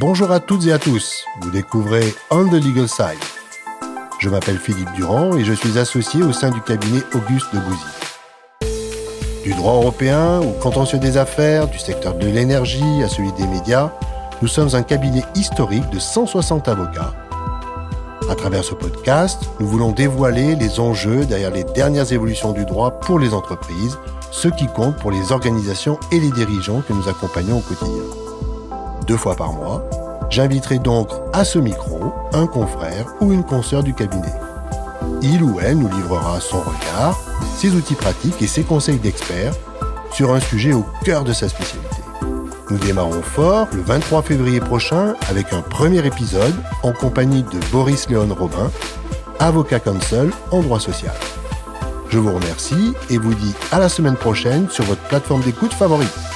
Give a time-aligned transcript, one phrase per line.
[0.00, 3.20] Bonjour à toutes et à tous, vous découvrez On the Legal Side.
[4.18, 7.84] Je m'appelle Philippe Durand et je suis associé au sein du cabinet Auguste de Bouzy.
[9.44, 13.92] Du droit européen au contentieux des affaires, du secteur de l'énergie à celui des médias,
[14.40, 17.12] nous sommes un cabinet historique de 160 avocats.
[18.30, 23.00] À travers ce podcast, nous voulons dévoiler les enjeux derrière les dernières évolutions du droit
[23.00, 23.98] pour les entreprises,
[24.30, 28.19] ce qui compte pour les organisations et les dirigeants que nous accompagnons au quotidien.
[29.10, 29.82] Deux fois par mois,
[30.30, 34.32] j'inviterai donc à ce micro un confrère ou une consoeur du cabinet.
[35.20, 37.18] Il ou elle nous livrera son regard,
[37.56, 39.54] ses outils pratiques et ses conseils d'experts
[40.12, 41.96] sur un sujet au cœur de sa spécialité.
[42.70, 46.54] Nous démarrons fort le 23 février prochain avec un premier épisode
[46.84, 48.70] en compagnie de Boris Léon Robin,
[49.40, 51.16] avocat counsel en droit social.
[52.10, 56.29] Je vous remercie et vous dis à la semaine prochaine sur votre plateforme d'écoute favorite.